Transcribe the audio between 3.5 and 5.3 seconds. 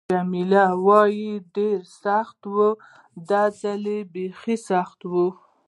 ځل بیخي سخت و.